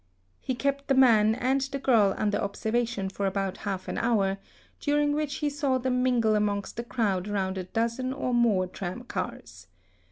He 0.39 0.55
kept 0.55 0.87
the 0.87 0.95
man 0.95 1.35
and 1.35 1.61
the 1.61 1.77
girl 1.77 2.15
under 2.17 2.39
observation 2.39 3.07
for 3.07 3.27
about 3.27 3.57
half 3.69 3.87
an 3.87 3.99
hour, 3.99 4.39
during 4.79 5.13
which 5.13 5.35
he 5.35 5.49
saw 5.51 5.77
them 5.77 6.01
mingle 6.01 6.33
amongst 6.35 6.77
the 6.77 6.83
crowd 6.83 7.27
around 7.27 7.55
a 7.59 7.65
dozen 7.65 8.11
or 8.11 8.33
more 8.33 8.65
tram 8.65 9.03
cars. 9.03 9.67